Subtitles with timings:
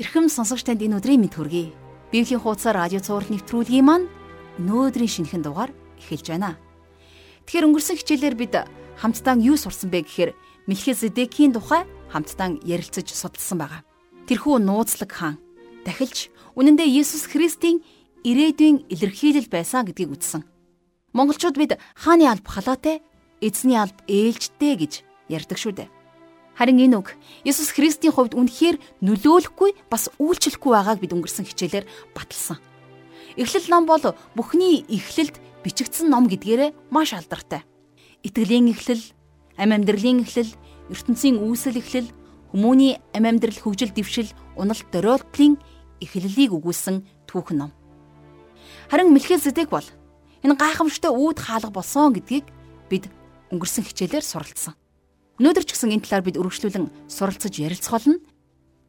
[0.00, 1.76] Ирхэм сонсогч танд энэ өдрийн мэд хүргэе.
[2.08, 4.08] Библийн хуудасаар радио цаураар нэвтрүүлгийн маань
[4.56, 6.56] өнөөдрийн шинэхэн дугаар эхэлж байна.
[7.44, 8.54] Тэгэхээр өнгөрсөн хичээлээр бид
[8.96, 10.32] хамтдаа юу сурсан бэ гэхээр
[10.64, 13.84] Мелхизедекийн тухай хамтдаа ярилцаж судалсан байгаа.
[14.24, 15.36] Тэрхүү нууцлаг хаан
[15.84, 17.84] дахилж үнэндээ Есүс Христийн
[18.24, 20.48] ирээдүйн илэрхийлэл байсан гэдгийг үзсэн.
[21.12, 23.04] Монголчууд бид хааны алба халаатай,
[23.44, 24.92] эзний алба ээлжтэй гэж
[25.28, 25.99] ярьдаг шүү дээ.
[26.60, 32.60] Харин энэ үг Есүс Христийн хувьд үнэхээр нөлөөлөхгүй бас үйлчлэхгүй байгааг бид өнгөрсөн хичээлээр баталсан.
[33.40, 34.04] Эхлэл ном бол
[34.36, 37.64] бүхний эхлэлд бичигдсэн ном гэдгээрээ маш алдартай.
[38.20, 39.00] Итгэлийн эхлэл,
[39.56, 40.52] ам амьдралын эхлэл,
[40.92, 42.12] ертөнцийн үүсэл эхлэл,
[42.52, 45.56] хүмүүний ам амьдрал хөгжил дэвшил, уналт дөрөөлтлын
[46.04, 47.72] эхлэлийг өгүүлсэн түүхэн ном.
[48.92, 49.88] Харин Мелхизедек бол
[50.44, 52.52] энэ гайхамшигтай үүд хаалга болсон гэдгийг
[52.92, 53.08] бид
[53.48, 54.76] өнгөрсөн хичээлээр суралцсан.
[55.40, 58.20] Өнөөдөр ч гэсэн энэ талаар бид үргэлжлүүлэн суралцаж ярилцах болно.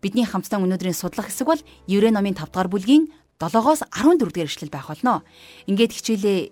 [0.03, 3.07] Бидний хамтдаа өнөөдрийн судлах хэсэг бол Еврей номын 5 дугаар бүлгийн
[3.39, 5.23] 7-оос 14 дугаар эшлэл байх болно.
[5.71, 6.51] Ингээд хичээлээ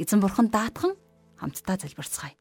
[0.00, 0.96] эзэн бурхан даатхан
[1.36, 2.32] хамтдаа залбирцгаая.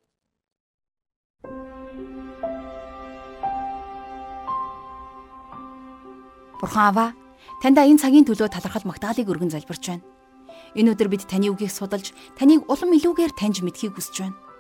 [6.63, 7.11] Бурхан аваа,
[7.59, 10.07] таньда энэ цагийн төлөө талархал магтаалыг өргөн залбирч байна.
[10.79, 14.52] Энэ өдөр бид таны үгийг судалж, таныг улам илүүгээр таньж мэдхийг хүсэж байна.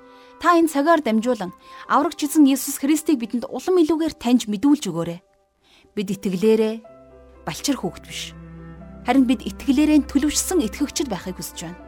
[0.43, 1.55] Та энэ цагаар дамжуулан
[1.87, 5.23] аврагч эзэн Есүс Христийг бидэнд улам илүүгээр таньж мэдүүлж өгөөрэй.
[5.95, 6.75] Бид итгэлээрээ
[7.47, 8.35] балчир хөөгт биш.
[9.07, 11.79] Харин бид итгэлээрээ төлөвшсөн итгэгчд байхыг хүсэж байна.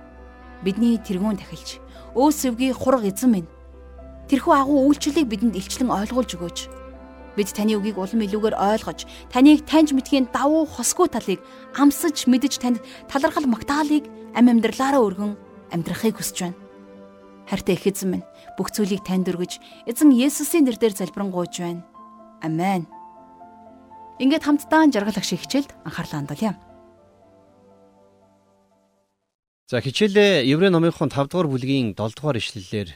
[0.63, 1.83] Бидний тэргүүн тахилж,
[2.15, 3.51] өөс өвгийн хураг эзэн минь.
[4.31, 6.59] Тэрхүү агуу үйлчлэлийг бидэнд илчлэн ойлгуулж өгөөч.
[7.35, 9.03] Бид таны үгийг улам илүүгээр ойлгож,
[9.35, 11.43] таныг таньж мэдхийн давуу хосгүй талыг
[11.75, 12.79] амсаж мэдэж танд
[13.11, 15.35] талархал магтаалыг ам амьдралаараа өргөн
[15.75, 16.59] амьдрахыг хүсэж байна.
[17.45, 18.25] Хартай их эзэн минь
[18.57, 21.83] бүх зүйлийг танд өргөж эзэн Есүсийн нэрээр залбирanгуйж байна.
[22.41, 22.87] Амен.
[24.19, 26.53] Ингээд хамтдаа жаргал ах шиг хичээлд анхаарлаа хандуулъя.
[29.67, 32.93] За хичээлээ Еврей номынхон 5 дугаар бүлгийн 7 дугаар ишлэлээр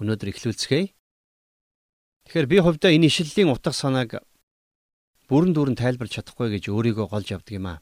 [0.00, 0.94] өнөөдөр эхлүүлцгээе.
[2.30, 4.22] Тэгэхээр би хувьдаа энэ ишлэлийн утга санааг
[5.26, 7.78] бүрэн дүүрэн тайлбарч чадахгүй гэж өөрийгөө голж явдаг юм аа.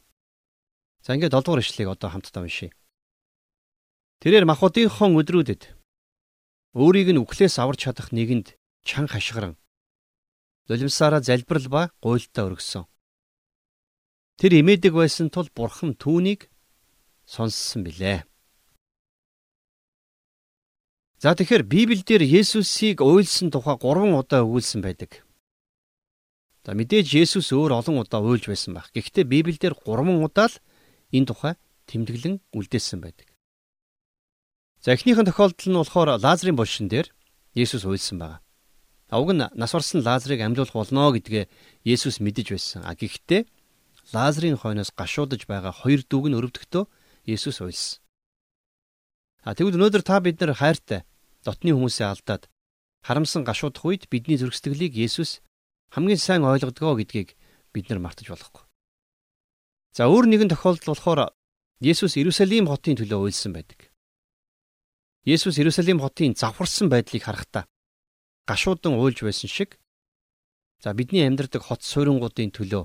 [1.04, 2.72] За ингээд 7 дугаар ишлэлийг одоо хамтдаа уншийе.
[4.24, 5.62] Тэрээр махуудынхон өдрүүдэд
[6.74, 9.54] Өөрийг нь үхлээс аварч чадах нэгэнд чан хашгиран
[10.68, 12.84] золимсаараа залбирал ба гуйлтаа өргөсөн.
[14.40, 16.50] Тэр имээдэг байсан тул бурхан түүнийг
[17.22, 18.26] сонссон билээ.
[21.22, 25.22] За тэгэхээр Библиэлд Есүсийг уйлсан тухай 3 удаа өгүүлсэн байдаг.
[26.64, 28.90] За мэдээж Есүс өөр олон удаа уйлж байсан байх.
[28.92, 29.78] Гэхдээ Библиэлд 3
[30.26, 30.56] удаа л
[31.12, 31.54] энэ тухай
[31.86, 33.33] тэмдэглэн үлдээсэн байдаг.
[34.84, 37.08] За эхнийхэн тохиолдол нь болохоор Лазарын булшин дээр
[37.56, 38.44] Есүс уйлсан байгаа.
[39.16, 41.48] Уг нь нас орсон Лазарыг амьлуулах болно гэдгээ
[41.88, 42.84] Есүс мэдэж байсан.
[42.84, 43.48] А гэхдээ
[44.12, 46.84] Лазарын хойноос гашуудж байгаа хоёр дүүг нь өрөвдөгтөө
[47.24, 48.04] Есүс уйлсан.
[49.48, 51.08] А тэгвэл өнөөдөр та бид нар хайртай
[51.48, 52.52] дотны хүмүүсээ алдаад
[53.08, 55.40] харамсан гашуудах үед бидний зүрх сэтгэлийг Есүс
[55.96, 57.32] хамгийн сайн ойлгодгоо гэдгийг
[57.72, 58.68] бид нар мартаж болохгүй.
[59.96, 61.32] За өөр нэгэн тохиолдол болохоор
[61.80, 63.93] Есүс Иерусалим хотын төлөө уйлсан байдаг.
[65.24, 67.64] Есүс Иерусалим хотын завхарсан байдлыг харахтаа
[68.44, 69.80] гашуудан уйлж байсан шиг
[70.84, 72.84] за бидний амьдардаг хот суйрангуудын төлөө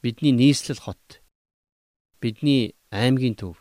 [0.00, 1.20] бидний нийслэл хот
[2.24, 3.60] бидний аймгийн төв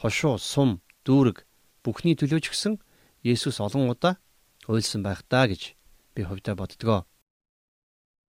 [0.00, 1.44] хошуу сум дүүрэг
[1.84, 2.80] бүхний төлөө ч гэсэн
[3.20, 4.16] Есүс олон удаа
[4.64, 5.76] уйлсан байх таа гэж
[6.14, 7.04] би хувьдаа боддгоо.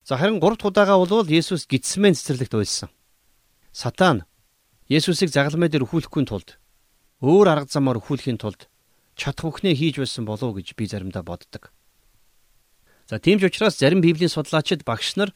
[0.07, 2.89] За харин 3 дахь удаага бол Есүс гидсмэн цэцэрлэгт уйлсан.
[3.69, 4.23] Сатан
[4.87, 6.57] Есүсийг загалмай дээр өхүүлэхгүй тулд
[7.21, 8.67] өөр арга замаар өхүүлэхийн тулд
[9.15, 11.71] чадах бүхнээ хийж байсан болов уу гэж би заримдаа боддог.
[13.07, 15.31] За тийм ч учраас зарим библийн судлаачид багш нар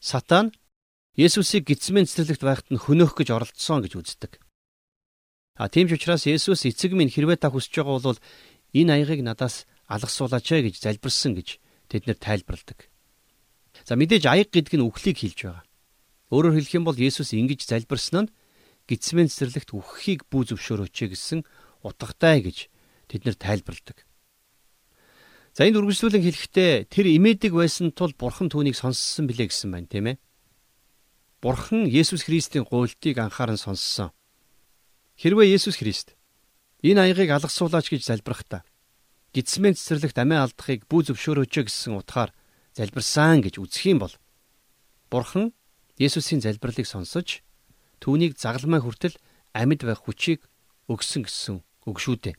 [0.00, 0.54] сатан
[1.18, 4.38] Есүсийг гидсмэн цэцэрлэгт байхад нь хөнөөх гэж оролдсон гэж үздэг.
[5.58, 8.22] А тийм ч учраас Есүс эцэг минь хэрвээ та хүсэж байгаа бол
[8.70, 11.58] энэ аягыг надаас алгасуулаач ээ гэж залбирсан гэж
[11.90, 12.86] тэд нэр тайлбарладаг.
[13.82, 15.66] За мэдээж аяг гэдэг нь үхлийг хэлж байгаа.
[16.30, 18.32] Өөрөөр хэлэх юм бол Есүс ингэж залбирсан нь
[18.88, 21.44] гидсмэн цэцэрлэгт үхэхийг бүү зөвшөөрөөч гэсэн
[21.84, 22.72] утгатай гэж
[23.12, 24.08] тэд нэр тайлбарладаг.
[25.52, 30.06] За энд үргэлжлүүлэн хэлэхдээ тэр имээдэг байсан тул бурхан түүнийг сонссон билээ гэсэн байна, тийм
[30.14, 30.16] ээ.
[31.44, 34.10] Бурхан Есүс Христийн гуйлтыг анхааран сонссон.
[35.18, 36.14] Хэрвээ Есүс Христ
[36.82, 38.62] энэ аягыг алгасуулаач гэж залбирахдаа
[39.34, 42.30] гидсмэн цэцэрлэгт амиа алдахыг бүү зөвшөөрөөч гэсэн утгаар
[42.78, 44.14] залбирсан гэж үзэх юм бол
[45.10, 45.52] Бурхан
[45.98, 47.42] Есүсийн залбирлыг сонсож
[48.02, 49.16] түүнийг загалмай хүртэл
[49.54, 50.46] амьд байх хүчийг
[50.88, 51.56] өгсөн гэсэн
[51.88, 52.36] үг шүү дээ.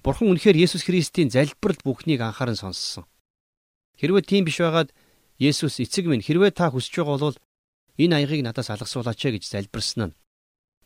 [0.00, 3.04] Бурхан үнэхээр Есүс Христийн залбирал бүхнийг анхааран сонссон.
[4.00, 4.92] Хэрвээ тийм биш байгаад
[5.36, 7.38] Есүс эцэг минь хэрвээ та хүсэж байгаа бол
[8.00, 10.16] энэ аягыг надаас алгасуулаач гэж залбирсан нь.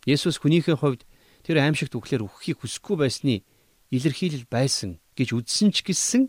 [0.06, 1.06] Есүс хүнийхээ хувьд
[1.47, 3.47] тэр аимшигт үхлээр үхэхийг хүсэхгүй байсны
[3.94, 6.23] илэрхийлэл байсан гэж үздсэн ч гэсэн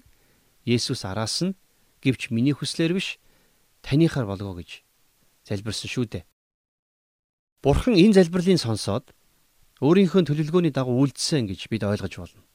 [0.65, 1.57] Есүс араас нь
[2.01, 3.17] гівч миний хүслээр биш
[3.81, 4.85] таныхаар болго гэж
[5.45, 6.23] залбирсан шүү дээ.
[7.65, 9.09] Бурхан энэ залбирлыг сонсоод
[9.81, 12.45] өөрийнхөө төлөвлөгөөний дагуу үйлдсэн гэж бид ойлгож болно.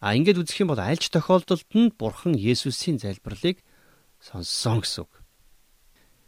[0.00, 3.60] А ингээд үзэх юм бол аль ч тохиолдолд нь Бурхан Есүсийн залбирлыг
[4.16, 5.12] сонссон гэсэн үг.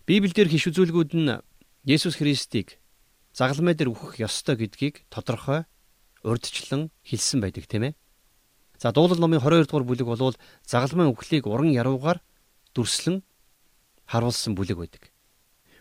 [0.05, 1.41] Библиэлд хиш үзүүлгүүд нь
[1.89, 2.77] Есүс Христийг
[3.33, 5.65] загалмай дээр үхэх ёстой гэдгийг тодорхой
[6.21, 7.97] урдчлан хэлсэн байдаг тийм ээ.
[8.77, 10.37] За дуулал номын 22 дугаар бүлэг болвол
[10.69, 12.21] загалмай үхлийг уран яруугаар
[12.77, 13.25] дүрслэн
[14.13, 15.09] харуулсан бүлэг байдаг.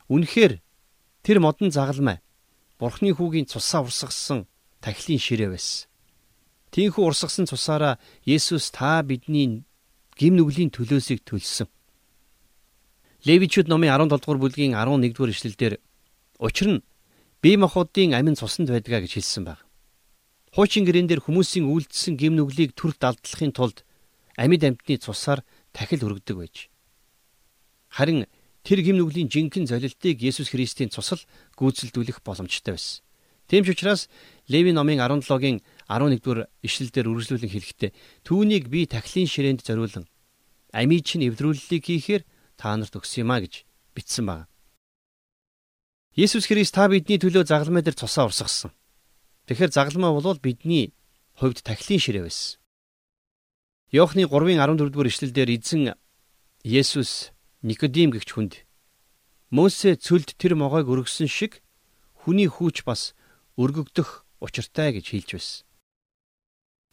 [0.07, 0.63] Үнэхээр
[1.23, 2.19] тэр модон загалмай
[2.81, 4.49] Бурхны хүүгийн цусаа урсгасан
[4.81, 5.85] тахилын ширээ байсан.
[6.73, 9.61] Тинхүү урсгасан цусаараа Есүс та бидний
[10.17, 11.69] гим нүглийн төлөөсийг төлсөн.
[13.21, 15.73] Левичуд номын 17 дугаар бүлгийн 11 дугаар ишлэлдэр
[16.41, 16.83] учир нь
[17.41, 19.61] бие махбодын амин цуснд байдгаа гэж хэлсэн баг.
[20.57, 23.85] Хуучин гэрэн дээр хүмүүсийн үйлдэлсэн гим нүглийг төрөлт алдлахын тулд
[24.41, 26.55] амьд амьтны цусаар тахил өргөдөг байж.
[27.93, 28.25] Харин
[28.61, 31.21] тэр гим нүглийн жинхэнэ золилтыг Есүс Христийн цусал
[31.57, 33.01] гүйцэлдүүлэх боломжтой байсан.
[33.51, 34.07] Тийм ч учраас
[34.47, 35.59] Леви номын 17-гийн
[35.89, 37.91] 11-р ишлэлдэр үргэлжлүүлэн хэлэхдээ
[38.23, 40.07] түүнийг би тахилын ширээнд зориулан
[40.71, 42.23] амийг чинь эвдрүүлэлийг хийхээр
[42.55, 44.47] та нарт өгсөн юм а гэж бичсэн байна.
[46.15, 48.71] Есүс Христ та бидний төлөө загалмай дээр цусаа урсгасан.
[49.47, 50.95] Тэгэхээр загалмай бол бидний
[51.35, 52.59] хувьд тахилын ширээ байсан.
[53.91, 55.95] Иохны 3-ын 14 дугаар ишлэлдэр эзэн
[56.63, 58.53] Есүс Никодим гэгч хүнд
[59.53, 61.61] Мосе цөлд тэр могойг өргөсөн шиг
[62.25, 63.13] хүний хүүч бас
[63.53, 65.61] өргөгдөх учиртай гэж хэлж байсан.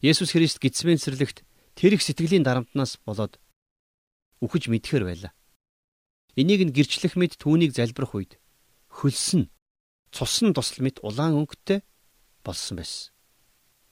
[0.05, 1.41] Есүс Христ гидсмэнсэрлэгт
[1.73, 3.41] тэр их сэтгэлийн дарамтнаас болоод
[4.45, 5.33] үхэж мэдхээр байлаа.
[6.37, 8.37] Энийг нь гэрчлэх мэд түүнийг залбирах үед
[8.93, 9.49] хөлсөн
[10.13, 11.81] цусан тусал мэт улаан өнгөтэй
[12.45, 13.09] болсон байсан.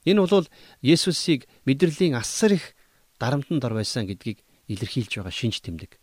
[0.06, 0.46] Энэ бол
[0.78, 2.78] Есүсийг мэдрэлийн асар их
[3.18, 5.98] дарамтанд ор байсан гэдгийг илэрхийлж байгаа шинж тэмдэг.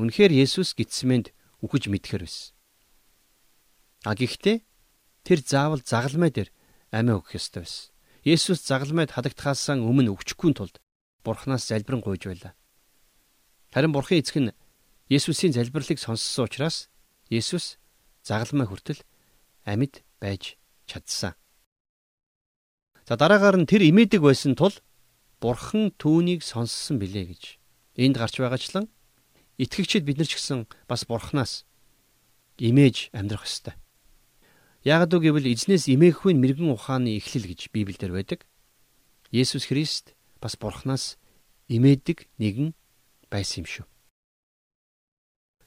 [0.00, 2.56] Үнэхээр Есүс гитсмэнд үхэж мэдхэр байсан.
[4.08, 4.64] А гэхдээ
[5.28, 6.48] тэр заавал загалмай дээр
[6.88, 7.92] амиа өгөх ёстой байсан.
[8.24, 10.80] Есүс загалмайд хадагдхаасаа өмнө өвчгүй тулд
[11.20, 12.56] Бурханаас залбирэн гуйж байлаа.
[13.76, 14.56] Харин Бурхан эцэг нь
[15.12, 16.88] Есүсийн залбирлыг сонссон учраас
[17.28, 17.76] Есүс
[18.24, 19.04] загалмай хүртэл
[19.68, 20.56] амьд байж
[20.88, 21.36] чадсан.
[23.04, 24.72] За дараагаар нь тэр имээдэг байсан тул
[25.44, 27.42] Бурхан түүнийг сонссон билээ гэж.
[28.00, 28.88] Энд гарч байгаачлан
[29.60, 31.68] итгэгчид бид нар ч гэсэн бас Бурханаас
[32.56, 33.76] имэж амьдрах ёстой.
[34.80, 38.40] Ягд үг гэвэл эзнээс имээхгүй мэрэгэн ухааны эхлэл гэж Библиэлд байдаг.
[39.28, 41.20] Есүс Христ бас Бурханаас
[41.68, 42.72] имээдэг нэгэн
[43.28, 43.86] байсан юм шүү.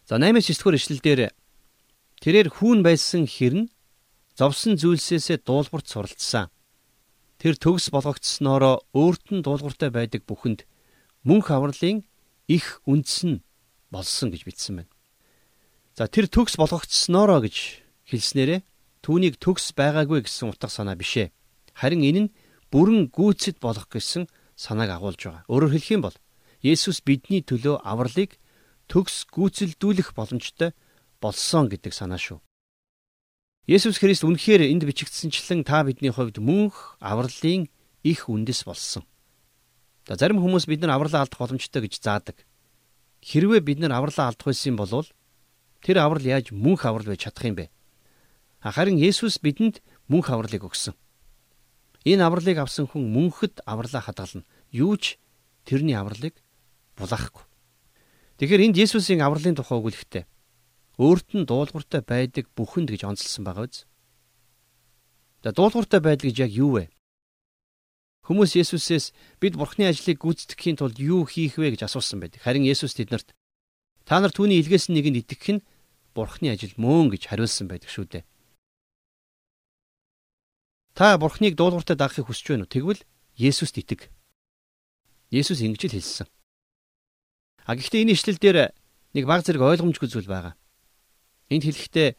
[0.10, 1.20] За 8-9 дугаар ишлэлдэр
[2.26, 3.70] тэрээр хүүн байсан хэрн
[4.34, 6.50] зовсон зүйлсээсээ дуулуурт суралцсан.
[7.38, 10.66] Тэр төгс болгогдсноороо өөрт нь дуулууртай байдаг бүхэнд
[11.22, 12.02] мөнх авралын
[12.50, 13.44] их үндэс нь
[13.94, 14.92] болсон гэж бичсэн байна.
[15.94, 18.66] За тэр төгс болгогдсноороо гэж хэлснээрээ
[19.06, 21.30] түүнийг төгс байгаагүй гэсэн утга санаа бишээ.
[21.78, 22.34] Харин энэ нь
[22.74, 24.26] бүрэн гүйцэд болох гэсэн
[24.58, 25.46] санааг агуулж байгаа.
[25.46, 26.18] Өөрөөр хэлэх юм бол
[26.64, 28.40] Есүс бидний төлөө авралыг
[28.90, 30.72] төгс гүйцэлдүүлэх боломжтой
[31.22, 32.40] болсон гэдэг санаа шүү.
[33.68, 37.68] Есүс Христ үнэхээр энд бичигдсэнчлэн та бидний хувьд мөнх авралын
[38.04, 39.04] их үндэс болсон.
[40.08, 42.44] За зарим хүмүүс бид нар авралаа алдах боломжтой гэж заадаг.
[43.24, 45.08] Хэрвээ бид нар авралаа алдах байсан бол
[45.80, 47.72] тэр аврал яаж мөнх аврал байж чадах юм бэ?
[48.60, 49.80] Харин Есүс бидэнд
[50.12, 50.96] мөнх авралыг өгсөн.
[52.04, 54.44] Энэ авралыг авсан хүн мөнхөд авралаа хадгална.
[54.72, 55.16] Юу ч
[55.64, 56.36] тэрний авралыг
[57.00, 57.48] булаахгүй.
[58.44, 60.28] Тэгэхээр энд Есүсийн авралын тухай өгүүлэхтэй
[61.00, 63.88] өөрт нь дуулууртай байдаг бүхэнд гэж онцлсан байгаа биз?
[65.42, 66.84] За дуулууртай байдал гэж яг юу вэ?
[68.24, 69.12] Хүмүүс Есүсээс
[69.44, 72.40] бид Бурхны ажлыг гүйцэтгэхийн тулд юу хийх вэ гэж асуусан байдаг.
[72.40, 73.36] Харин Есүс тэднэрт
[74.08, 75.66] та нар түүний илгээс нэгэнд итгэх нь
[76.16, 78.24] Бурхны ажил мөн гэж хариулсан байдаг шүү дээ.
[80.96, 82.72] Та Бурхныг дуулууртай дагахыг хүсэж байна уу?
[82.72, 83.04] Тэгвэл
[83.36, 84.08] Есүст итэг.
[85.28, 86.28] Есүс ингэж л хэлсэн.
[87.66, 88.72] А гэхдээ энэ ишлэл дээр
[89.18, 90.54] нэг баг зэрэг ойлгомжгүй зүйл байгаа.
[91.50, 92.10] Энд хэлэхдээ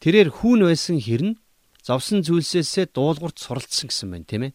[0.00, 1.38] тэрээр хүүн байсан хэрн
[1.84, 4.52] зовсон зүйлсээсээ дуулуурт суралцсан гэсэн байна, тийм ээ.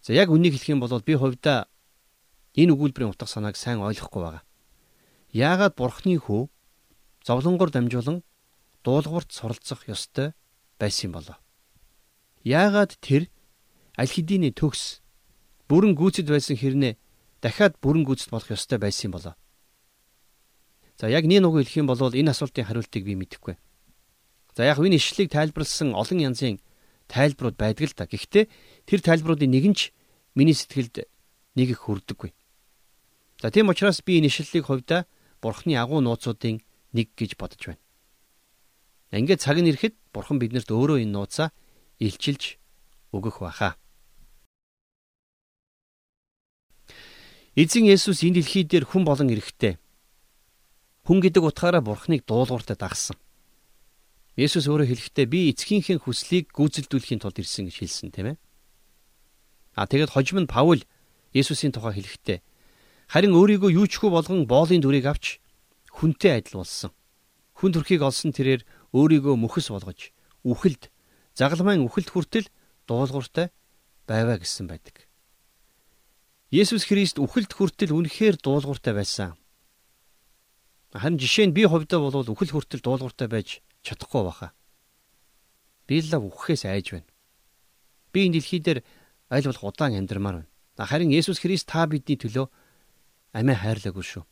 [0.00, 1.68] За яг үнийг хэлэх юм бол би хувьдаа
[2.56, 4.44] энэ өгүүлбэрийн утга санааг сайн ойлгохгүй байгаа.
[5.30, 6.48] Яагаад бурхны хүү
[7.24, 8.24] зовлонгоор дамжуулан
[8.84, 10.32] дуулуурт суралцах ёстой
[10.80, 11.36] байсан юм болоо?
[12.42, 13.28] Яагаад тэр
[14.00, 15.04] аль хэдийн төгс
[15.68, 16.96] бүрэн гүйцэд байсан хэрнээ
[17.44, 19.34] дахиад бүрэн гүйцэд болох ёстой байсан юм болоо.
[20.96, 23.60] За яг нэг үг хэлэх юм бол энэ асуултын хариултыг би мэдэхгүй.
[24.56, 26.60] За яг энэ ишлэлийг тайлбарлсан олон янзын
[27.10, 28.06] тайлбарууд байдаг л да.
[28.06, 28.44] Гэхдээ
[28.86, 29.90] тэр тайлбаруудын нэг нь ч
[30.38, 31.10] миний сэтгэлд
[31.58, 32.30] нэг их хүрдэггүй.
[33.42, 35.10] За тийм учраас би энэ ишлэлийг хувьдаа
[35.42, 36.62] Бурхны агуу нууцуудын
[36.94, 37.82] нэг гэж бодож байна.
[39.10, 41.50] Ингээд цаг нь ирэхэд Бурхан биднэрт өөрөө энэ нууцаа
[41.98, 42.62] илчилж
[43.10, 43.74] өгөх баха.
[47.58, 49.80] Эзэн Есүс энэ дэлхий дээр хүн болон эрэхтэй
[51.10, 53.16] Хүн гэдэг утгаараа Бурхныг дуулууртаа дагсан.
[54.38, 58.36] Есүс өөрөө хэлэхдээ би эцгийнхээ хүслийг гүйцэлдүүлэхийн тулд ирсэн гэж хэлсэн тийм ээ.
[59.74, 60.82] А тэгээд хожим нь Паул
[61.34, 62.38] Есүсийн тухай хэлэхдээ
[63.10, 65.42] харин өөрийгөө юучгүй болгон боолын дүрийг авч
[65.90, 66.94] хүнтэй адил болсон.
[67.58, 68.62] Хүн төрхийг олсон тэрээр
[68.94, 70.14] өөрийгөө мөхөс болгож
[70.46, 70.90] үхэлд
[71.34, 72.46] загалмайн үхэлд хүртэл
[72.86, 73.50] дуулууртай
[74.06, 75.06] байваа гэсэн байдаг.
[76.50, 79.38] Есүс Христ үхэлд хүртэл үнэхээр дуулууртай байсан.
[80.90, 84.52] Харин жишээ нь би хувьдаа бол үхэл хүртэл дуулууртай байж чадахгүй баха.
[85.86, 87.08] Би л үхэхээс айж байна.
[88.12, 88.80] Би энэ дэлхий дээр
[89.30, 90.86] аль болох удаан амьдрмаар байна.
[90.86, 92.48] Харин Есүс Христ та бидний төлөө
[93.36, 94.24] амиа хайрлаагүй шүү.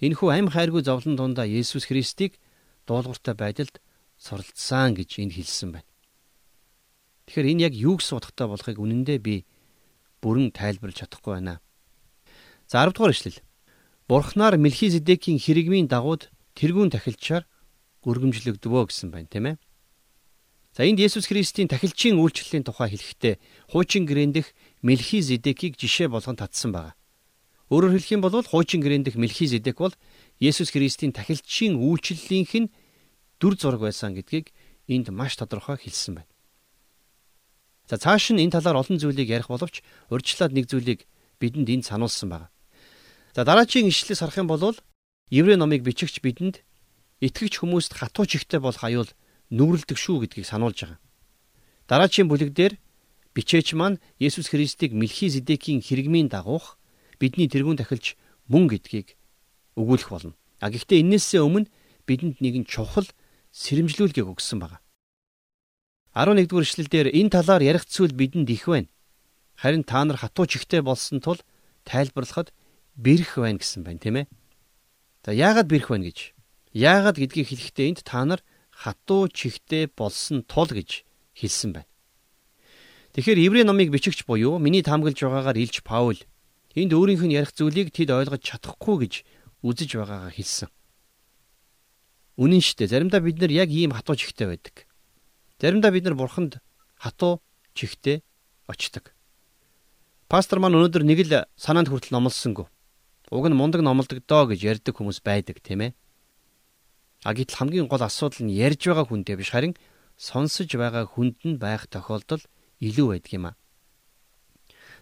[0.00, 2.40] Энэхүү амь хайргүй зовлон дундаа Есүс Христийг
[2.88, 3.78] дуулууртай байдалд
[4.18, 5.88] суралцсан гэж энэ хэлсэн байна.
[7.28, 9.44] Тэгэхээр энэ яг юу гэсэн утгатай болохыг үнэндээ би
[10.24, 11.60] бүрэн тайлбарлаж чадахгүй байна.
[12.66, 13.38] За 10 дугаар ишлэл.
[14.08, 17.46] Бурхнаар Мелхизедекийн хэрэгмийн дагууд тэргүүн тахилчаар
[18.06, 19.56] өргөмжлөгдвөө гэсэн байна, тийм ээ.
[20.76, 23.34] За энд Есүс Христийн тахилчийн үйлчлэлийн тухай хэлэхдээ
[23.74, 24.54] хуучин гэрэн дэх
[24.86, 26.94] Мелхизедекийг жишээ болгон татсан байна.
[27.74, 29.94] Өөрөөр хэлэх юм бол хуучин гэрэн дэх Мелхизедек бол
[30.38, 32.72] Есүс Христийн тахилчийн үйлчлэлийнх нь
[33.42, 34.54] дүр зураг байсан гэдгийг
[34.86, 36.30] энд маш тодорхой хэлсэн байна.
[37.90, 39.82] За цааш нь энэ талаар олон зүйлийг ярих боловч
[40.14, 41.10] урьдчилаад нэг зүйлийг
[41.42, 42.48] бидэнд энд сануулсан байна.
[43.34, 44.78] За дараагийн ишлэлээс харах юм бол
[45.30, 46.62] Еврей номыг бичигч бидэнд
[47.20, 49.10] итгэгч хүмүүст хатуу чихтэй болох аюул
[49.52, 50.98] нүрэлдэг шүү гэдгийг сануулж байгаа.
[51.88, 52.74] Дараагийн бүлэг дээр
[53.34, 56.80] бичээч маань Есүс Христийг Мелхизедекийн хэрэгмийн дагуух
[57.20, 58.16] бидний тэрүүн тахилч
[58.48, 59.14] мөн гэдгийг
[59.76, 60.34] өгүүлэх болно.
[60.62, 61.68] А гэхдээ энээсээ өмнө
[62.08, 63.06] бидэнд нэгэн чухал
[63.52, 64.80] сэрэмжлүүлгийг өгсөн байна.
[66.14, 68.90] 11 дугаар эшлэлдэр энэ талаар ярих зүйл бидэнд их байна.
[69.54, 71.38] Харин та нар хатуу чихтэй болсон тул
[71.84, 72.50] тайлбарлахад
[72.96, 74.26] бэрх байна гэсэн байна тийм ээ.
[75.22, 76.34] За яагаад бэрх байна гэж?
[76.72, 81.02] Яагаад гэдгийг хэлэхдээ энд та нар хатуу чихтэй болсон тул гэж
[81.34, 81.90] хэлсэн байна.
[83.18, 86.18] Тэгэхээр Еврей номыг бичигч буюу миний таамаглаж байгаагаар Илж Паул
[86.78, 89.14] энд өөрийнх нь ярих зүйлийг тэд ойлгож чадахгүй гэж
[89.66, 90.70] үзэж байгаагаа хэлсэн.
[92.38, 92.92] Үнэн шүү дээ.
[92.94, 94.86] Заримдаа бид нар яг ийм хатуу чихтэй байдаг.
[95.58, 96.62] Заримдаа бид нар бурханд
[96.96, 97.42] хатуу
[97.74, 98.22] чихтэй
[98.70, 99.10] очдог.
[100.30, 102.70] Пастор маань өнөөдөр нэг л санаанд хүртэл номлосонгүй.
[103.34, 105.92] Уг нь мундаг номлодог доо гэж ярьдаг хүмүүс байдаг тийм ээ.
[107.22, 109.76] А гэтэл хамгийн гол асуудал нь ярьж байгаа хүнтэй биш харин
[110.16, 112.40] сонсож байгаа хүнд нь байх тохиолдол
[112.80, 113.52] илүү байдаг юм а.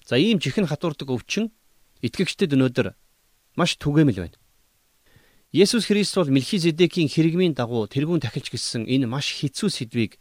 [0.03, 1.55] За ийм чихэн хатуурдаг өвчин
[2.03, 2.95] итгэгчдэд өнөөдөр
[3.55, 4.39] маш түгээмэл байна.
[5.55, 10.19] Есүс Христ бол Мелхизедекийн хэрэгмийн дагуу тэрүүн тахилч гэсэн энэ маш хэцүү сэдвийг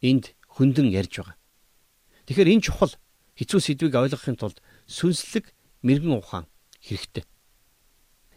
[0.00, 1.36] энд хөндлөн ярьж байгаа.
[2.30, 2.94] Тэгэхээр энэ чухал
[3.36, 5.50] хэцүү сэдвийг ойлгохын тулд сүнслэг
[5.82, 6.46] мэрэгэн ухаан
[6.80, 7.24] хэрэгтэй.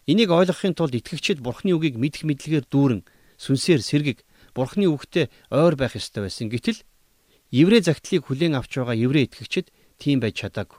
[0.06, 3.02] Энийг ойлгохын тулд итгэгчид Бурхны үгийг мэдэх мэдлэгээр дүүрэн
[3.42, 4.22] сүнсээр сэргэг
[4.54, 6.54] Бурхны үгтээ ойр байх ёстой байсан.
[6.54, 6.86] Гэтэл
[7.50, 10.78] еврей загтлыг хүлээн авч байгаа еврей итгэгчид тийм байж чадаагүй.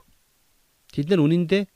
[0.95, 1.67] Тэд нар үнэндээ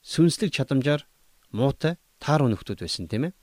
[0.00, 1.04] сүнслэг чадамжаар
[1.52, 3.36] муутай таар өнөхтүүд байсан тийм ээ.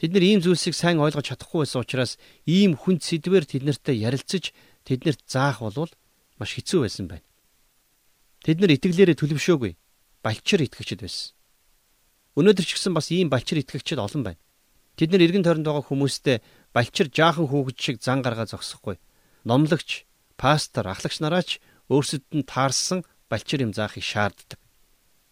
[0.00, 2.16] Тэд нар ийм зүйлсийг сайн ойлгож чадахгүй байсан учраас
[2.48, 4.56] ийм хүнд сэдвэр тэднэртэй ярилцаж
[4.88, 5.92] тэднэрт заах болвол
[6.40, 7.28] маш хэцүү байсан байна.
[8.40, 9.76] Тэд нар итгэлээрээ төлөвшөөгүй
[10.24, 11.36] балчир итгэгчд байсан.
[12.38, 14.40] Өнөөдөр ч гэсэн бас ийм балчир итгэгчид олон байна.
[14.94, 16.36] Тэд нар эргэн тойронд байгаа хүмүүстэй
[16.70, 19.00] балчир жаахан хүүхэд шиг зан гаргаа зогсохгүй.
[19.48, 20.06] Номлогч,
[20.38, 21.58] пастор, ахлагч нараач
[21.90, 24.60] өөрсдөд нь таарсан балчир юм заахыг шаарддаг.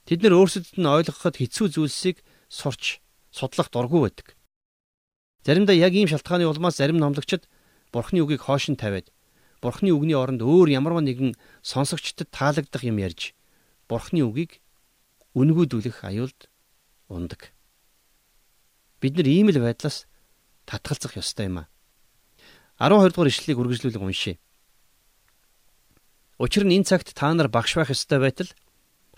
[0.09, 2.99] Тэд нар өөрсдөд нь ойлгоход хэцүү зүйлсийг сурч
[3.31, 4.35] судлах дургүй байдаг.
[5.47, 7.47] Заримдаа яг ийм шалтгааны улмаас зарим номлогчид
[7.93, 9.13] Бурхны үгийг хоош нь тавиад
[9.63, 13.33] Бурхны үгний оронд өөр ямарваа нэгэн сонсогчдод таалагдах юм ярьж
[13.89, 14.61] Бурхны үгийг
[15.37, 16.48] үнгүүдүүлэх аюулд
[17.09, 17.51] ундаг.
[19.01, 20.07] Бид нар ийм л байдлаас
[20.69, 21.71] татгалзах ёстой юм а.
[22.79, 24.37] 12 дугаар ишлэлийг үргэлжлүүлэн уншъя.
[26.39, 28.51] Учир нь энэ цагт та нар багш байх ёстой байтал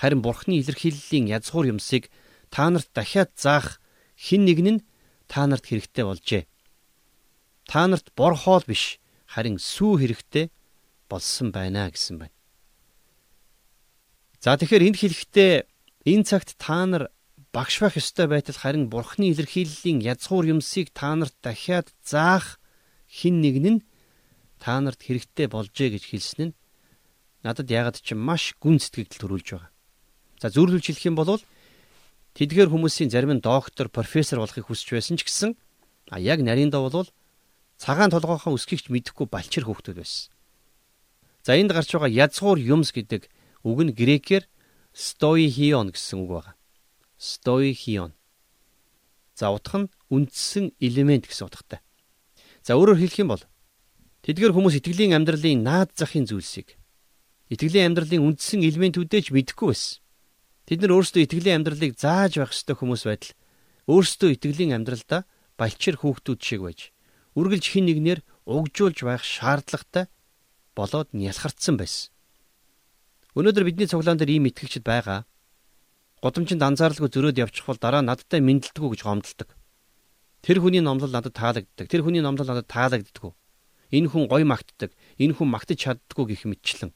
[0.01, 2.09] харин бурхны илэрхийллийн язгуур юмсыг
[2.49, 3.83] та нарт дахиад заах
[4.17, 4.85] хэн нэгэн нь
[5.29, 6.43] та нарт хэрэгтэй болжээ.
[7.69, 8.97] Та нарт бор хоол биш
[9.29, 10.49] харин сүү хэрэгтэй
[11.11, 12.37] болсон байна гэсэн байна.
[14.41, 15.69] За тэгэхээр энд хэлэхдээ
[16.05, 17.13] Энэ цагт та нар
[17.53, 22.63] багш байх ёстой байтал харин бурхны илэрхийллийн язгуур юмсыг та нарт дахиад заах
[23.11, 23.81] хин нэг нь
[24.63, 26.57] та нарт хэрэгтэй болжээ гэж хэлсэн нь
[27.43, 29.71] надад ягаад ч маш гүн сэтгэл төрүүлж байгаа.
[30.39, 31.43] За зөвлөлж хэлэх юм бол
[32.39, 35.51] тэдгээр хүмүүсийн зарим нь доктор, профессор болохыг хүсэж байсан ч гэсэн
[36.15, 37.11] а яг нарийнда бол
[37.83, 40.31] цагаан толгойхон өсгийгч мэдэхгүй балчир хөөхтүүд байсан.
[41.43, 43.27] За энд гарч байгаа язгуур юмс гэдэг
[43.67, 44.47] үг нь грекээр
[44.95, 46.60] стоихион гэсэн үг байна
[47.21, 48.17] стоихион.
[49.37, 51.85] За утга нь үндсэн элемент гэсэн утгатай.
[52.65, 53.45] За өөрөөр хэлэх юм бол
[54.25, 56.81] тэдгээр хүмүүс итгэлийн амьдралын наад захын зүйлсийг
[57.53, 60.01] итгэлийн амьдралын үндсэн элементүүдээ ч мэдэхгүй байсан.
[60.65, 63.37] Тэд нар өөрсдөө итгэлийн амьдралыг зааж байх ёстой хүмүүс байтал
[63.91, 65.29] өөрсдөө итгэлийн амьдралдаа
[65.61, 66.81] балчир хүүхдүүд шиг байж
[67.35, 70.11] үргэлж хин нэгнэр угжуулж байх шаардлагатай
[70.75, 72.11] болоод нялхарцсан байсан.
[73.39, 75.27] Өнөөдөр бидний цуглаан дээр ийм итгэгчд байгаа.
[76.21, 79.49] Годомчинд анзааралгүй зөрөөд явчих бол дараа надтай мэдлдэггүй гэж гомдолдог.
[80.45, 81.89] Тэр хүний номлол надад таалагддаг.
[81.89, 83.33] Тэр хүний номлол надад таалагддаггүй.
[83.97, 84.93] Энэ хүн гой магтдаг.
[85.17, 86.93] Энэ хүн магтаж чаддаггүй гэх мэтчлэн.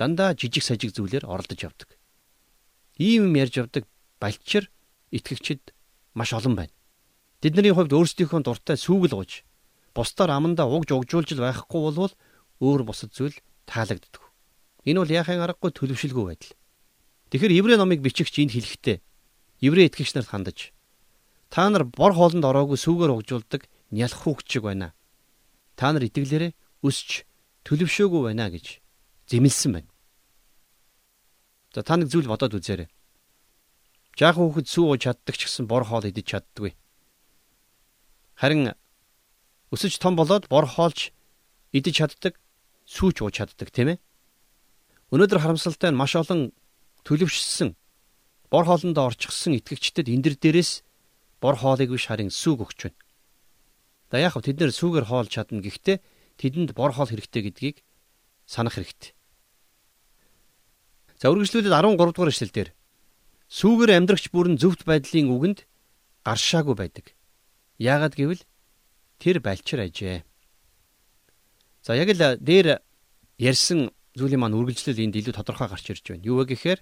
[0.00, 1.96] Дандаа жижиг сажиг зүйлээр оролдож явдаг.
[2.96, 3.84] Ийм юм ярьж явдаг
[4.20, 4.72] балчир
[5.12, 5.76] итгэгчид
[6.16, 6.72] маш олон байна.
[7.40, 9.44] Тэдний хувьд өөрсдийнхөө дуртай сүүгэл гож
[9.96, 12.12] бусдаар амандаа угж угжуулж байхгүй болвол
[12.60, 14.24] өөр бусад зүйл таалагддаг.
[14.84, 16.52] Энэ бол яахын аргагүй төлөвшөлгүй байдал.
[17.30, 19.02] Тэгэхээр еврей номыг бичигч энд хэлэхдээ
[19.66, 20.70] еврей итгэгч нарт хандаж
[21.50, 24.94] та нар бор хоолнд ороогүй сүүгээр угжуулдаг нялх хүүхчиг байна.
[25.74, 27.26] Та нар итгэлээрээ өсч
[27.66, 28.78] төлөвшөөгүй байна гэж
[29.30, 29.90] зэмлсэн байна.
[31.74, 32.88] За та нэг зүйл бодоод үзээрэй.
[34.16, 36.72] Жаахан хүүхэд сүү ууж чаддаг ч гэсэн бор хоол идэж чаддаггүй.
[38.40, 38.72] Харин
[39.74, 41.12] өсөж том болоод бор хоолч
[41.76, 42.40] идэж чаддаг,
[42.88, 43.98] сүүч ууж чаддаг тийм ээ.
[45.12, 46.56] Өнөөдөр харамсалтай нь маш олон
[47.06, 47.78] төлөвшсөн
[48.50, 50.82] бор хоолнд орчихсон итгэгчдэд энэ дээрээс
[51.40, 52.98] бор хоолыг биш харин сүг өгч байна.
[54.10, 55.98] За яг тэд нэр сүгээр хоол чадна гэхдээ
[56.38, 57.76] тэдэнд бор хоол хэрэгтэй гэдгийг
[58.46, 59.14] санах хэрэгтэй.
[61.18, 62.70] За үргэлжлүүлээд 13 дугаар эшлэл дээр
[63.50, 65.58] сүгээр амьдрагч бүрэн зөвхт байдлын үгэнд
[66.26, 67.14] гаршаагүй байдаг.
[67.78, 68.42] Яагад гэвэл
[69.18, 70.22] тэр балчир ажээ.
[71.82, 72.82] За яг л дээр
[73.38, 76.26] ярьсан зүйлийн маань үргэлжлэл энд илүү тодорхой гарч ирж байна.
[76.26, 76.80] Юу вэ гэхээр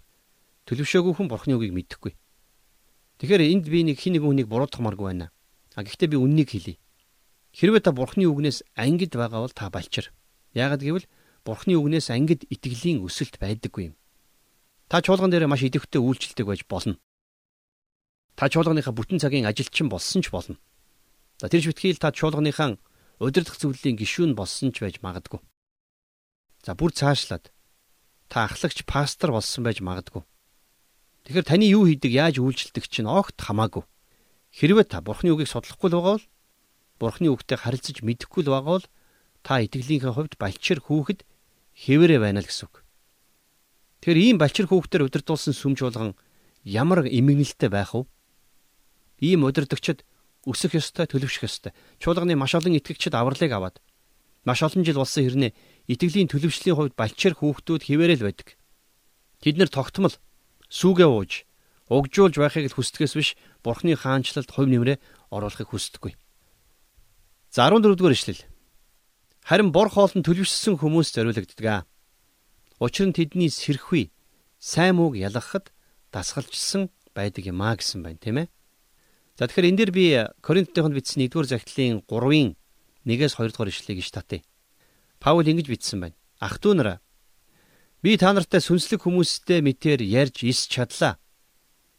[0.69, 2.13] төлөвшөөгүй хүн бурхны үгийг мэдхгүй.
[3.21, 5.29] Тэгэхээр энд би нэг хин нэг хүнийг буруутгамааргүй байна.
[5.77, 6.81] А гэхдээ би үннийг хэлье.
[7.55, 10.11] Хэрвээ та бурхны үгнээс ангид байгаа бол та балчир.
[10.55, 11.07] Яагад гэвэл
[11.47, 13.95] бурхны үгнээс ангид итгэлийн өсөлт байдаггүй юм.
[14.89, 16.99] Та чуулган дээр маш идэвхтэй үйлчлдэг байж болно.
[18.35, 20.59] Та чуулганыхаа бүтэн цагийн ажилчин болсон ч болно.
[21.39, 22.79] За тэр швэтгийл та чуулганыхаа
[23.23, 25.39] удирдах зөвлөлийн гишүүн болсон ч байж магадгүй.
[26.67, 27.55] За бүр цаашлаад
[28.27, 30.27] та ахлагч пастор болсон байж магадгүй.
[31.25, 33.89] Тэгэхээр таны юу хийдэг, яаж үйлчлдэг чинь огт хамаагүй.
[34.53, 36.27] Хэрвээ та Бурхны үгийг судлахгүй л байгаа бол
[37.01, 38.87] Бурхны үгтэй харилцаж мэдэхгүй л байгаа бол
[39.41, 41.25] та итгэлийнхээ хувьд балчир хүүхэд
[41.75, 42.85] хэвээрээ байна л гэсэн үг.
[44.05, 46.13] Тэгэхээр ийм балчир хүүхдээр удирдуулсан сүмж болгон
[46.63, 48.05] ямар эмгэнэлтэй байх вэ?
[49.25, 50.05] Ийм удирдагчид
[50.45, 51.73] өсөх ёстой, төлөвшөх ёстой.
[52.05, 53.81] Чуулганы маш олон итгэгчид авралыг аваад
[54.45, 55.57] маш олон жил болсон хэрнээ
[55.89, 58.61] итгэлийн төлөвшлийн хувьд балчир хүүхдүүд хിവэрэл байдаг.
[59.41, 60.13] Тэд нэр тогтмол
[60.75, 61.47] сүүгээ ууж
[61.87, 63.29] угжуулж байхыг л хүсдгээс биш
[63.63, 64.99] бурхны хаанчлалд хувь нэмрээ
[65.31, 66.19] оруулахыг хүсдэггүй.
[67.55, 68.43] За 14 дугаар ишлэл.
[69.45, 71.87] Харин бор хоолнд төлөвшсөн хүмүүс зориулагддаг.
[72.81, 74.11] Учир нь тэдний сэрхүй
[74.59, 75.71] сайн мууг ялгахад
[76.11, 78.49] дасгалжсан байдаг юм а гэсэн байна, тийм ээ.
[79.39, 80.05] За тэгэхээр энэ дэр би
[80.43, 82.57] Коринтотойхонд бичсэн 1-р захидлын 3-ын
[83.07, 84.43] 1-ээс 2 дугаар ишлэгийг иш татъя.
[85.21, 86.17] Паул ингэж бичсэн байна.
[86.41, 86.99] Ах トゥ нараа
[88.05, 91.17] Би та нартай сүнслэг хүмүүстэй мэтэр ярьж ис чадлаа.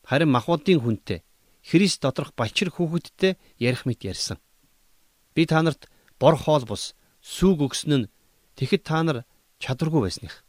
[0.06, 1.26] Харин махбодын хүнтэй
[1.66, 4.38] Христ доторх балчир хүүхэдтэй ярих мэт ярьсан.
[5.34, 5.90] Би та нарт
[6.22, 6.94] бор хоол бус
[7.26, 8.10] сүг өгсөн нь
[8.54, 9.26] тэгэхэд та нар
[9.58, 10.46] чадваргүй байсных.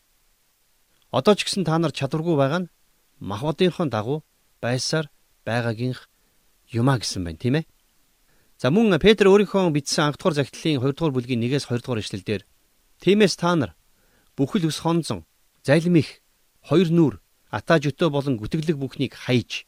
[1.08, 2.72] Одоо ч гэсэн та нар чадваргүй байгаа нь
[3.16, 4.28] махбодынхон дагуу
[4.60, 5.08] байсаар
[5.48, 6.04] байгаагийнх
[6.68, 7.68] юмаа гэсэн байна тийм ээ.
[8.60, 12.44] За мөн Петр өөрийнхөө бичсэн анх дугаар захидлын 2 дугаар бүлгийн 1-ээс 2 дугаар эшлэлдэр
[13.00, 13.72] тиймээс та нар
[14.36, 15.24] бүхэл ус хонзон
[15.66, 16.22] залим их
[16.62, 17.14] хоёр нүур
[17.50, 19.66] атаж өтөө болон гүтгэлэг бүхнийг хайж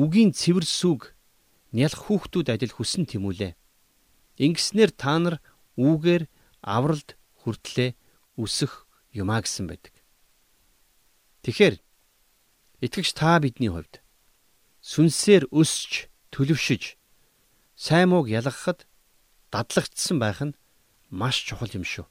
[0.00, 1.12] үгийн цэвэр сүг
[1.76, 3.52] нялх хүүхдүүд адил хүсэн тэмүүлээ.
[4.40, 5.36] Ингэснээр та нар
[5.76, 6.24] үүгээр
[6.64, 7.92] авралд хүртлээ
[8.40, 9.92] өсөх юмаа гэсэн байдаг.
[11.44, 11.76] Тэгэхээр
[12.80, 14.00] итгэгч та бидний хувьд
[14.80, 16.96] сүнсээр өсч төлөвшөж
[17.76, 18.88] сайн мууг ялгахад
[19.52, 20.56] дадлагдсан байх нь
[21.12, 22.06] маш чухал юм шүү.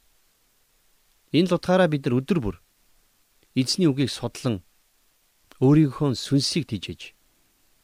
[1.33, 2.55] Энэ л утгаараа бид нар өдөр бүр
[3.57, 4.61] эзний үгийг судлан
[5.57, 7.17] өөрийнхөө сүнсийг тижиж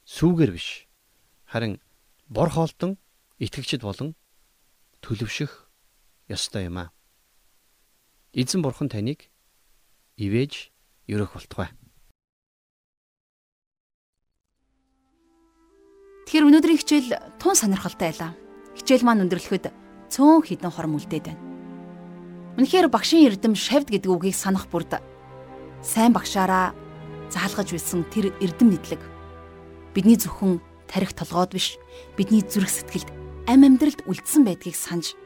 [0.05, 0.85] сүүгэр биш
[1.49, 1.81] харин
[2.29, 3.01] бор хоолтон
[3.41, 4.13] итгэгчд болон
[5.01, 5.49] төлөвшөх
[6.29, 6.93] ёстой юм а.
[8.37, 9.33] Эзэн бурхан таныг
[10.21, 10.69] ивэж
[11.09, 11.73] ерөх болтугай.
[16.29, 17.09] Тэгэхээр өнөөдрийн хичээл
[17.41, 18.31] тун сонирхолтой байлаа.
[18.77, 19.73] Хичээл маань өндөрлөхөд
[20.13, 21.41] цөөн хідэн хором үлдээд байна.
[22.61, 25.01] Үнэхээр багшийн эрдэм шавд гэдэг үгийг санах бүрд
[25.83, 26.71] сайн багшаараа
[27.27, 29.01] заалгаж байсан тэр эрдэм нэтлэг
[29.91, 31.75] бидний зөвхөн тарих толгойд биш
[32.15, 33.11] бидний зүрх сэтгэлд
[33.51, 35.19] ам амьдралд үлдсэн байдгийг санаж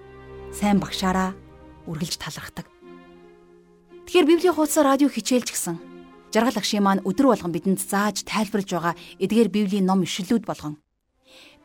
[0.49, 1.37] сайн багшаараа
[1.85, 2.65] үргэлж талархдаг.
[4.09, 5.77] Тэгэхээр Библийн хуудас радио хичээлч гисэн
[6.33, 10.81] жаргал агшийн маань өдөр болгон бидэнд зааж тайлбарлаж байгаа эдгээр Библийн ном ишлэлүүд болгон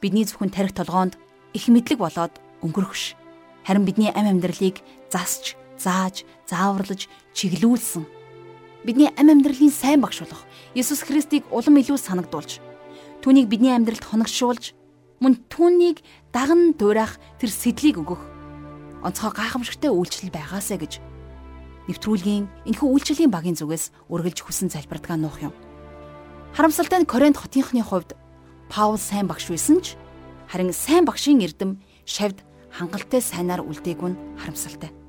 [0.05, 1.17] бидний зөвхөн тарих толгоонд
[1.57, 3.17] их мэдлэг болоод өнгөрөх ш.
[3.65, 8.22] Харин бидний ам амьдралыг засч, зааж, зааварлаж, чиглүүлсэн.
[8.83, 10.43] Бидний ам амьдралын сайн багш болох
[10.75, 12.59] Есүс Христийг улам илүү санагдуулж,
[13.23, 14.75] түүнийг бидний амьдралд хоногшуулж,
[15.23, 16.03] мөн түүнийг
[16.35, 18.19] даган дуурайх тэр сэдлийг өгөх
[19.07, 20.99] онцгой гайхамшигтай үйлчлэл байгаасаа гэж
[21.87, 25.55] нэвтрүүлгийн энэхүү үйлчлэлийн багийн зүгээс үргэлж хүсэн залбирдгаа нуух юм.
[26.55, 28.19] Харамсалтай нь Коринт хотынхны хувьд
[28.71, 29.95] Паул сайн багш байсан ч
[30.51, 35.02] харин сайн багшийн эрдэм шавд хангалттай сайнаар үлдээгүй нь харамсалтай.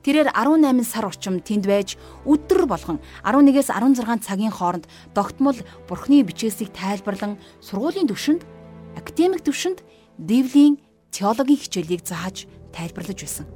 [0.00, 6.72] Тэрээр 18 сар орчим тэнд байж өдөр болгон 11-ээс 16 цагийн хооронд тогтмол Бурхны бичээсийг
[6.72, 8.48] тайлбарлан сургуулийн төвшөнд,
[8.96, 9.84] академик төвшөнд
[10.16, 10.80] Библийн
[11.12, 13.46] теологийн хичээлийг зааж тайлбарлаж байсан.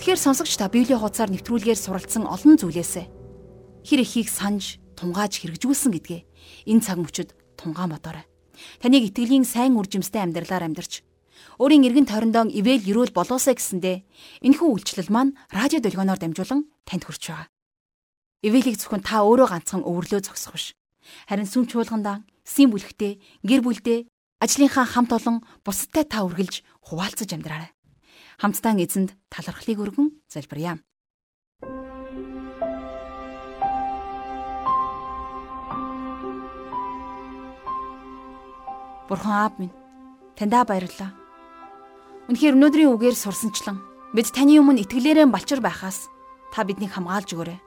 [0.00, 3.06] Тэгэхээр сонсогч та Библийн хуудасаар нэвтрүүлгээр суралцсан олон зүйлээсээ
[3.84, 6.20] хэр ихийг санаж, тунгааж хэрэгжүүлсэн гэдгээ
[6.70, 8.24] энэ цаг мөчид тунгаан бодоорой.
[8.78, 11.02] Таныг итгэлийн сайн үржимстэй амьдралаар амьдарч
[11.62, 14.02] өөрийн эргэн тойрондоо ивэл юрүүл болоосаа гэсэндэ
[14.46, 17.48] энэхүү үйлчлэл маань радио долгионоор дамжуулан танд хүрч байгаа.
[18.42, 20.66] Ивэлийг зөвхөн та өөрөө ганцхан өвөрлөө зогсох биш.
[21.30, 24.06] Харин сүм чуулгандаа, сим бүлэгтээ, гэр бүлдээ,
[24.42, 27.70] ажлынхаа хамт олон бусадтай та үргэлж хуваалцаж амьдраарай.
[28.42, 30.82] Хамтдаа эзэнд талархлыг өргөн залбирая.
[39.06, 39.74] Бурхан аав минь
[40.34, 41.21] таньдаа баярлалаа.
[42.30, 43.82] Үнэхээр өнөөдрийн үгээр сурсанчлан
[44.14, 46.06] бид таны өмнө итгэлээрээ балчир байхаас
[46.54, 47.58] та биднийг хамгаалж өгөөрэй.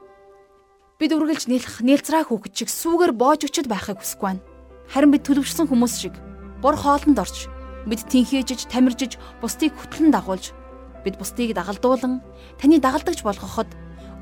[0.95, 4.45] Бид үргэлж нэлэх нээлцраа хүүхэд шиг сүүгээр боож өчөд байхыг хүсэхгүй байна.
[4.87, 6.15] Харин бид төлөвшсөн хүмүүс шиг
[6.63, 7.51] бор хоолнд орч
[7.83, 10.55] бид тэнхээжж, тамиржиж, бусдыг хөтлөн дагуулж
[11.03, 12.23] бид бусдыг дагалдуулан
[12.55, 13.67] таны дагалдагч болгоход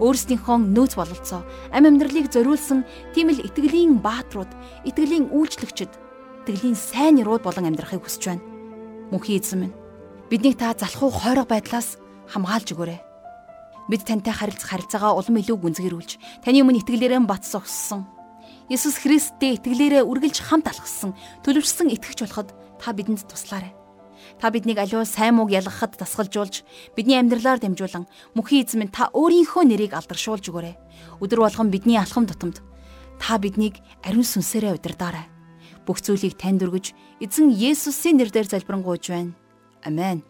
[0.02, 2.82] өөрсдийнхөө нөөц бололцоо ам амьдралыг зориулсан
[3.14, 4.50] тийм л итгэлийн бааtruуд,
[4.90, 5.94] итгэлийн үйлчлэгчд
[6.42, 8.44] итгэлийн сайн нэрүүд болон амьдрахыг хүсэж байна.
[9.14, 9.83] Мөнхийн эзэн минь
[10.34, 12.02] биднийг та залхуу хойрог байдлаас
[12.34, 13.00] хамгаалж өгөөрэй.
[13.86, 18.10] Бид тантай харилцах харилцаагаа улам илүү гүнзгийрүүлж таны өмнө итгэлээрээ бат зогссон.
[18.66, 21.14] Есүс Христтэй итгэлээрээ үргэлж хамт алхсан,
[21.46, 22.50] төлөвшсөн итгэж болоход
[22.82, 23.78] та бидэнд туслаарай.
[24.42, 26.66] Та биднийг аливаа сайн мууг ялгахад тасгалжуулж,
[26.98, 31.22] бидний амьдралаар дамжуулан мөнхийн эзэн минь та өөрийнхөө нэрийг алдаршуулж өгөөрэй.
[31.22, 32.58] Өдөр болгон бидний алхам тутамд
[33.22, 35.30] та биднийг ариун сүнсээрээ удирдаарай
[35.86, 39.43] бүх зүйлийг танд өргөж эзэн Есүсийн нэрээр залбирanгуйж байна.
[39.86, 40.24] Амен.